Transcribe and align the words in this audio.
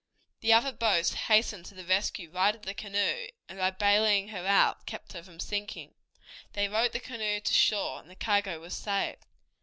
The 0.39 0.51
other 0.51 0.71
boats 0.71 1.13
hastened 1.13 1.65
to 1.67 1.75
the 1.75 1.85
rescue, 1.85 2.31
righted 2.31 2.63
the 2.63 2.73
canoe, 2.73 3.27
and 3.47 3.59
by 3.59 3.69
baling 3.69 4.29
her 4.29 4.47
out 4.47 4.87
kept 4.87 5.13
her 5.13 5.21
from 5.21 5.39
sinking. 5.39 5.93
They 6.53 6.67
rowed 6.67 6.93
the 6.93 6.99
canoe 6.99 7.39
to 7.39 7.53
shore 7.53 7.99
and 7.99 8.09
the 8.09 8.15
cargo 8.15 8.59
was 8.59 8.73
saved. 8.75 9.27